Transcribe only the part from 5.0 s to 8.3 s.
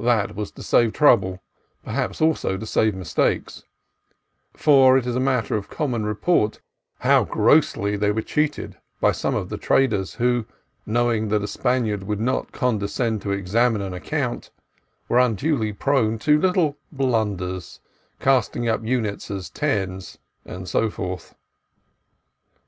is matter of common report how grossly they were